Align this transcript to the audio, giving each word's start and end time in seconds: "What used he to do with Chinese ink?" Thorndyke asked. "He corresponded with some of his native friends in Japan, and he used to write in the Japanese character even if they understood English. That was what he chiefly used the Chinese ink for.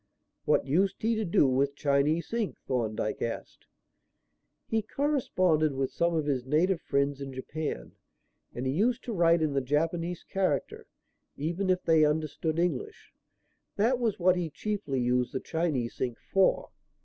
"What 0.45 0.65
used 0.65 1.03
he 1.03 1.13
to 1.13 1.23
do 1.25 1.47
with 1.47 1.75
Chinese 1.75 2.33
ink?" 2.33 2.57
Thorndyke 2.65 3.21
asked. 3.21 3.67
"He 4.65 4.81
corresponded 4.81 5.75
with 5.75 5.91
some 5.91 6.15
of 6.15 6.25
his 6.25 6.43
native 6.43 6.81
friends 6.81 7.21
in 7.21 7.31
Japan, 7.31 7.91
and 8.55 8.65
he 8.65 8.71
used 8.73 9.03
to 9.03 9.13
write 9.13 9.43
in 9.43 9.53
the 9.53 9.61
Japanese 9.61 10.23
character 10.23 10.87
even 11.37 11.69
if 11.69 11.83
they 11.83 12.03
understood 12.03 12.57
English. 12.57 13.13
That 13.75 13.99
was 13.99 14.17
what 14.17 14.35
he 14.35 14.49
chiefly 14.49 14.99
used 14.99 15.33
the 15.33 15.39
Chinese 15.39 16.01
ink 16.01 16.17
for. 16.33 16.71